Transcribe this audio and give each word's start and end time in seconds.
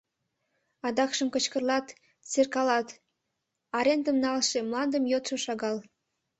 Адакшым 0.87 1.27
кычкырлат, 1.33 1.87
серкалат— 2.31 2.87
арендым 3.77 4.17
налше, 4.23 4.57
мландым 4.67 5.03
йодшо 5.11 5.35
шагал... 5.45 5.77